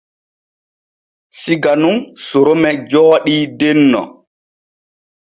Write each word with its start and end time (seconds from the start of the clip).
Siga 1.39 1.71
nun 1.81 1.97
Sorome 2.25 2.69
jooɗii 2.89 3.43
denno. 3.59 4.01